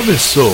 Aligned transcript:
começou! 0.00 0.52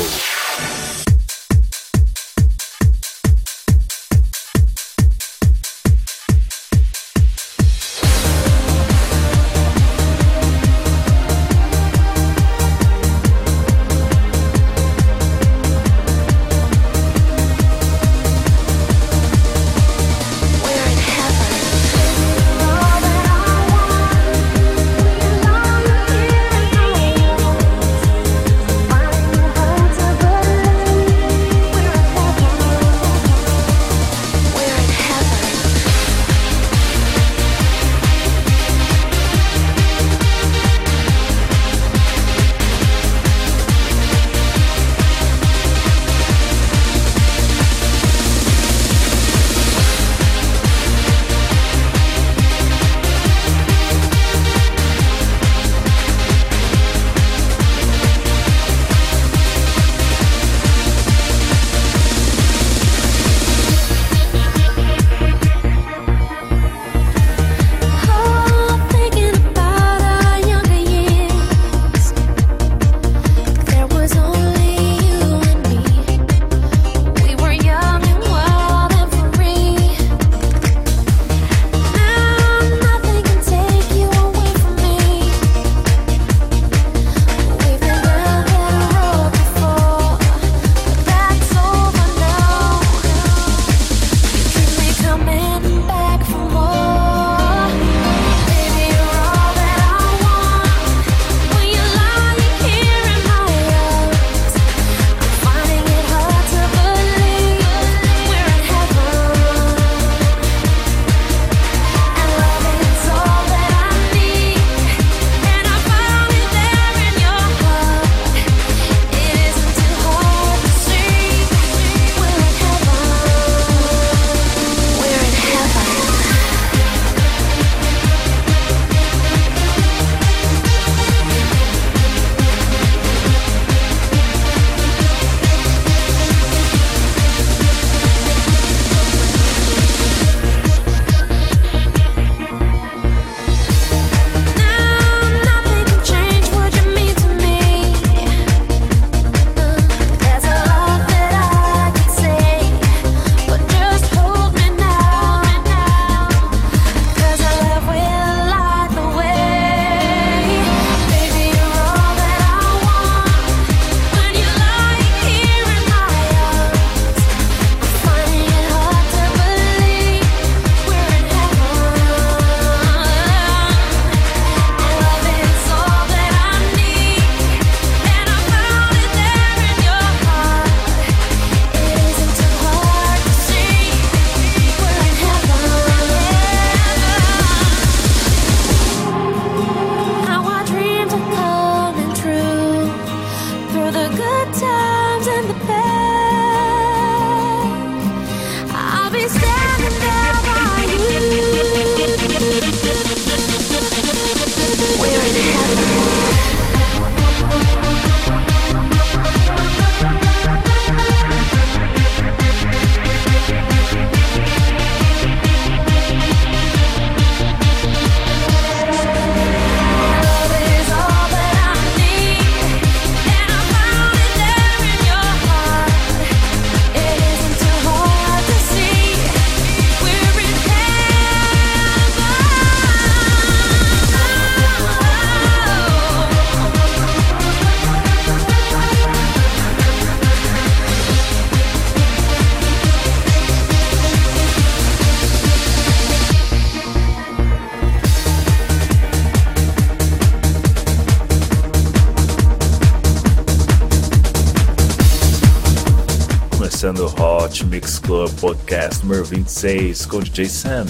Club 258.06 258.28
Podcast 258.38 259.02
número 259.02 259.24
26 259.24 260.04
com 260.06 260.20
DJ 260.20 260.46
Sam, 260.46 260.84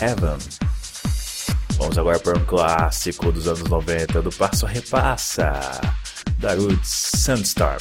Heaven. 0.00 0.36
Vamos 1.78 1.96
agora 1.98 2.18
para 2.18 2.36
um 2.36 2.44
clássico 2.44 3.30
dos 3.30 3.46
anos 3.46 3.62
90 3.62 4.22
do 4.22 4.32
Passo 4.32 4.66
a 4.66 4.68
Repassa, 4.68 5.52
da 6.38 6.54
Roots 6.54 6.88
Sandstorm. 7.14 7.78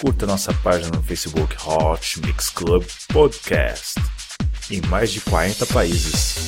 Curta 0.00 0.26
nossa 0.26 0.52
página 0.52 0.90
no 0.96 1.02
Facebook 1.04 1.54
Hot 1.64 2.18
Mix 2.26 2.50
Club 2.50 2.84
Podcast, 3.12 3.94
em 4.70 4.80
mais 4.88 5.12
de 5.12 5.20
40 5.20 5.64
países. 5.66 6.47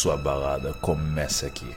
sua 0.00 0.16
balada 0.16 0.72
começa 0.80 1.44
aqui. 1.46 1.76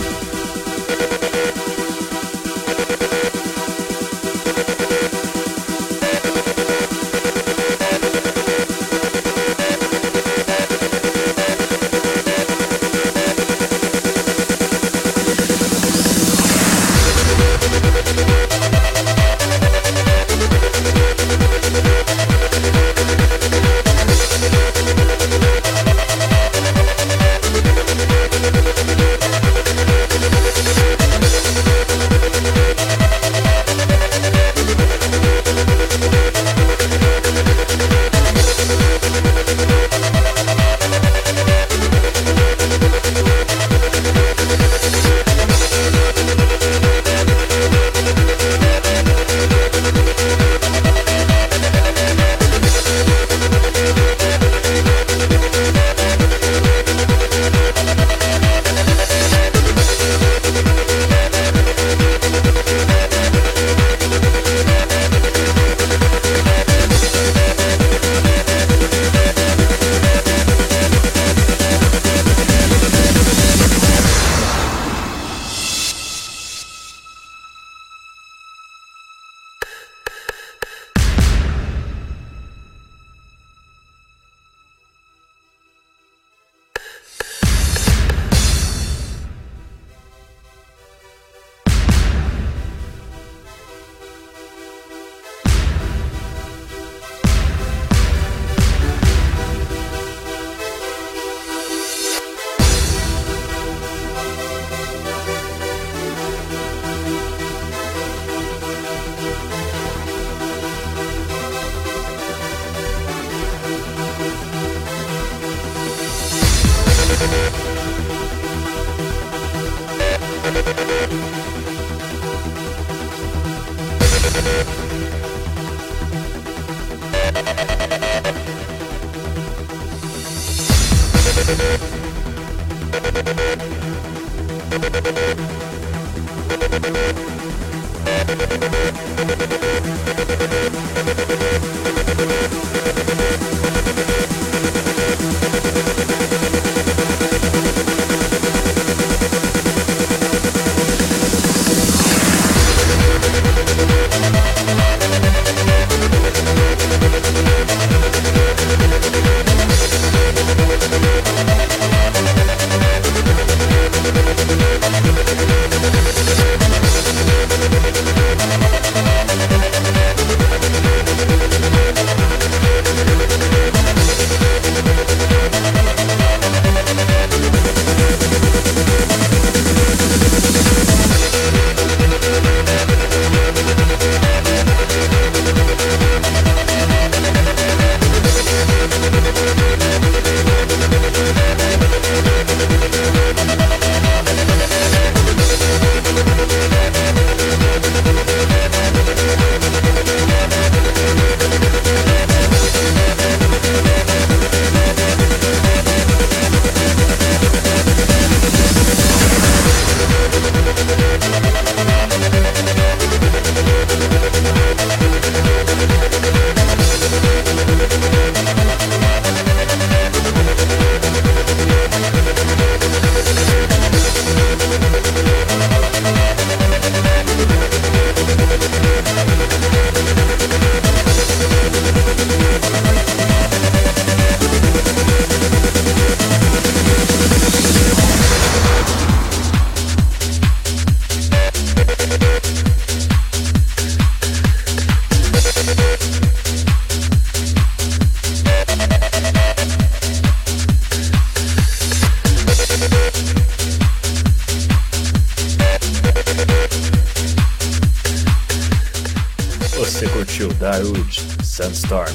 Mitchell, 260.47 260.57
Darude, 260.59 261.43
Sandstorm. 261.45 262.09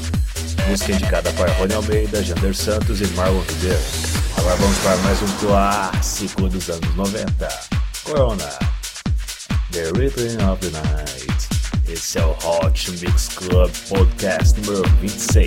Música 0.69 0.93
indicada 0.93 1.31
para 1.35 1.53
Rony 1.55 1.75
Almeida, 1.75 2.21
Jander 2.25 2.55
Santos 2.57 3.01
e 3.01 3.07
Marlon 3.09 3.41
Ribeiro. 3.49 3.79
Agora 4.39 4.57
vamos 4.57 4.77
para 4.79 4.97
mais 4.99 5.23
um 5.23 5.29
clássico 5.39 6.49
dos 6.49 6.69
anos 6.69 6.95
90. 6.97 7.49
Corona. 8.03 8.51
The 9.71 9.93
Rhythm 9.97 10.45
of 10.49 10.69
the 10.69 10.77
Night. 10.77 11.47
Esse 11.89 12.19
é 12.19 12.25
o 12.25 12.35
Hot 12.45 12.91
Mix 12.91 13.29
Club 13.37 13.71
Podcast 13.89 14.61
número 14.61 14.89
26. 15.01 15.47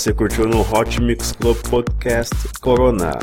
Você 0.03 0.13
curtiu 0.13 0.45
no 0.45 0.59
Hot 0.59 1.01
Mix 1.01 1.31
Club 1.31 1.55
Podcast 1.69 2.35
Corona, 2.59 3.13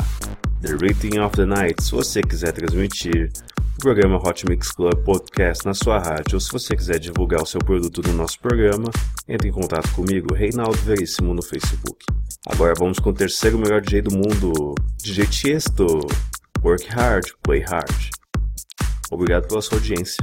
The 0.63 0.71
Rating 0.83 1.19
of 1.19 1.35
the 1.35 1.45
Night. 1.45 1.79
Se 1.83 1.91
você 1.91 2.23
quiser 2.23 2.51
transmitir 2.53 3.29
o 3.77 3.79
programa 3.79 4.17
Hot 4.17 4.43
Mix 4.49 4.71
Club 4.71 4.95
Podcast 5.05 5.63
na 5.63 5.75
sua 5.75 5.99
rádio 5.99 6.33
ou 6.33 6.39
se 6.39 6.51
você 6.51 6.75
quiser 6.75 6.97
divulgar 6.97 7.43
o 7.43 7.45
seu 7.45 7.59
produto 7.59 8.01
no 8.07 8.13
nosso 8.13 8.39
programa, 8.39 8.89
entre 9.27 9.49
em 9.49 9.51
contato 9.51 9.91
comigo, 9.93 10.33
Reinaldo 10.33 10.75
Veríssimo, 10.79 11.35
no 11.35 11.43
Facebook. 11.43 12.03
Agora 12.47 12.73
vamos 12.75 12.97
com 12.97 13.11
o 13.11 13.13
terceiro 13.13 13.59
melhor 13.59 13.81
DJ 13.81 14.01
do 14.01 14.15
mundo, 14.17 14.73
DJ 14.99 15.27
Tiesto. 15.27 15.85
Work 16.63 16.87
hard, 16.89 17.25
play 17.43 17.59
hard. 17.61 17.91
Obrigado 19.11 19.47
pela 19.47 19.61
sua 19.61 19.77
audiência. 19.77 20.17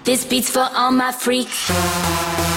This 0.03 0.23
beat's 0.25 0.49
for 0.49 0.67
all 0.73 0.91
my 0.91 1.11
freaks. 1.11 2.56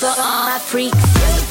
for 0.00 0.06
all 0.06 0.44
my 0.46 0.58
freaks. 0.58 1.49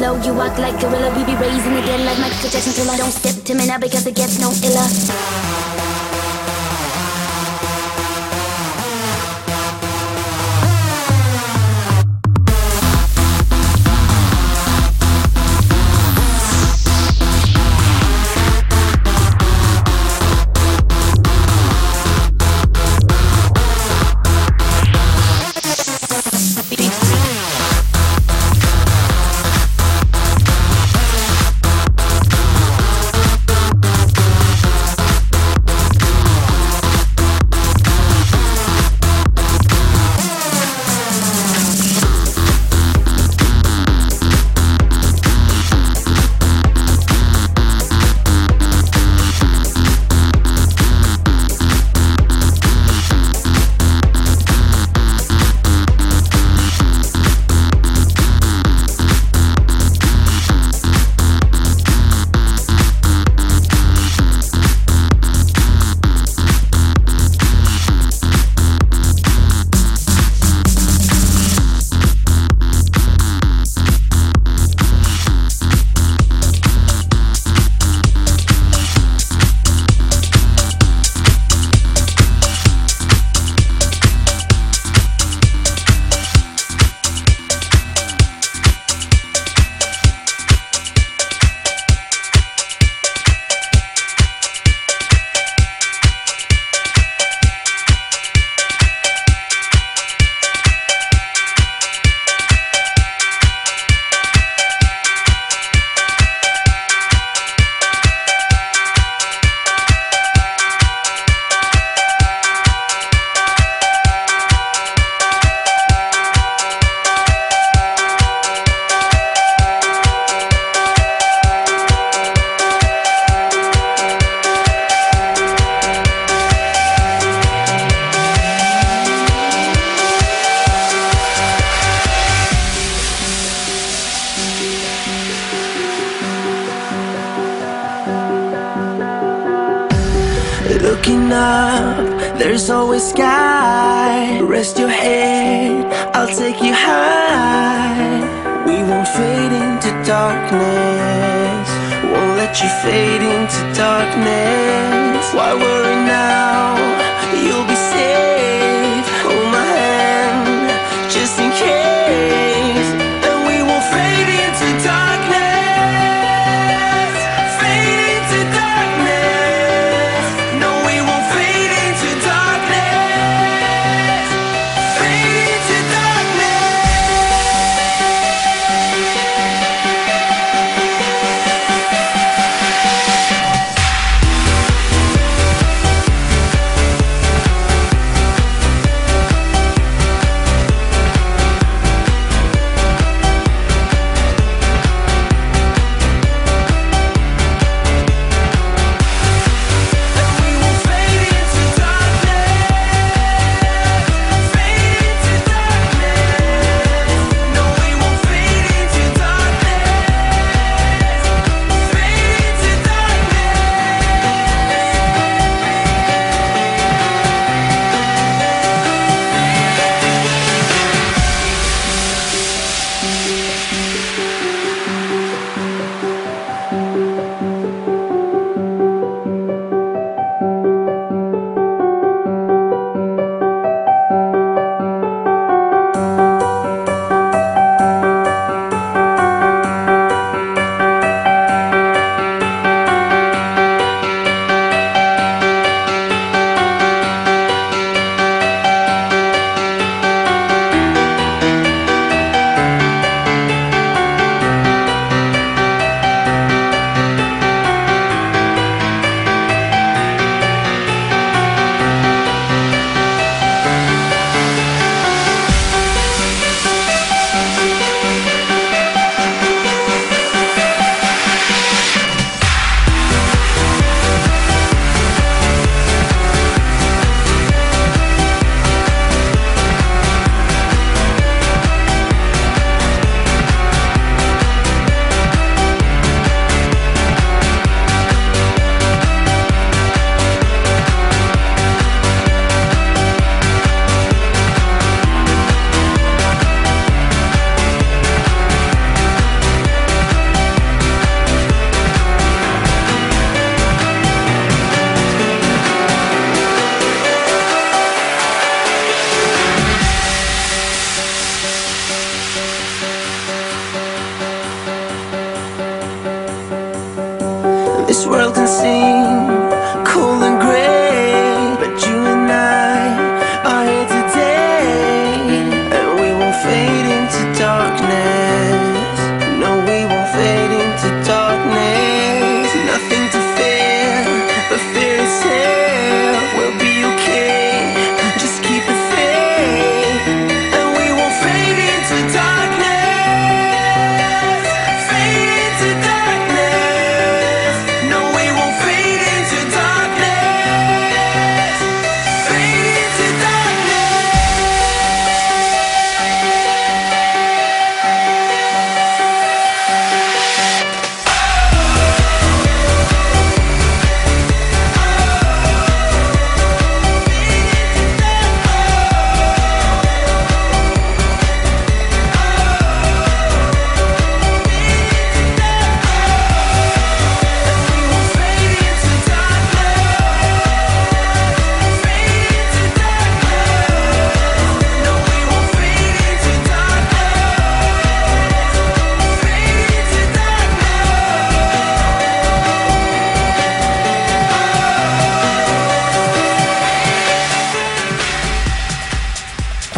Low, 0.00 0.14
You 0.22 0.32
walk 0.32 0.56
like 0.58 0.78
gorilla. 0.80 1.10
We 1.16 1.24
be 1.24 1.34
raising 1.34 1.76
again 1.76 2.04
like 2.06 2.18
Michael 2.20 2.48
Jackson 2.48 2.72
till 2.72 2.88
I 2.88 2.96
don't 2.96 3.10
step 3.10 3.42
to 3.44 3.54
me 3.54 3.66
now 3.66 3.78
because 3.78 4.06
it 4.06 4.14
gets 4.14 4.38
no 4.38 4.48
iller. 4.68 5.47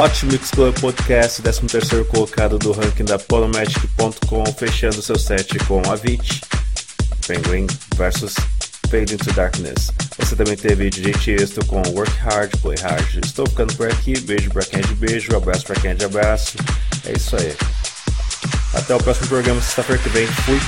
Hot 0.02 0.24
Mix 0.24 0.50
Club 0.52 0.74
Podcast, 0.80 1.42
13º 1.42 2.06
colocado 2.06 2.56
do 2.58 2.72
ranking 2.72 3.04
da 3.04 3.18
Podomatic.com, 3.18 4.46
fechando 4.56 5.02
seu 5.02 5.18
set 5.18 5.58
com 5.66 5.78
Avicii, 5.92 6.40
Penguin 7.28 7.66
versus 7.96 8.34
Fade 8.90 9.12
Into 9.12 9.30
Darkness. 9.34 9.90
Você 10.18 10.34
também 10.34 10.56
teve 10.56 10.88
DJ 10.88 11.12
Tiesto 11.12 11.62
com 11.66 11.82
Work 11.90 12.16
Hard, 12.16 12.50
Play 12.62 12.78
Hard. 12.82 13.14
Estou 13.22 13.46
ficando 13.46 13.76
por 13.76 13.90
aqui, 13.92 14.18
beijo 14.20 14.48
pra 14.50 14.64
quem 14.64 14.78
é 14.80 14.82
de 14.82 14.94
beijo, 14.94 15.36
abraço 15.36 15.66
pra 15.66 15.76
quem 15.76 15.90
é 15.90 15.94
de 15.94 16.06
abraço. 16.06 16.56
É 17.04 17.12
isso 17.14 17.36
aí. 17.36 17.54
Até 18.72 18.94
o 18.96 19.02
próximo 19.02 19.26
programa, 19.28 19.60
sexta-feira 19.60 20.00
que 20.02 20.08
vem. 20.08 20.26
Fui! 20.26 20.60